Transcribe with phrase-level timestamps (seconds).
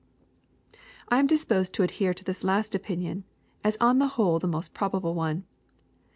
[1.09, 3.23] I am disposed to adhere to this last opinion,
[3.63, 5.43] as on the whole the most probable one.